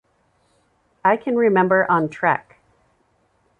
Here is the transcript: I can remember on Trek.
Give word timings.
I 1.05 1.15
can 1.15 1.35
remember 1.35 1.85
on 1.87 2.09
Trek. 2.09 2.57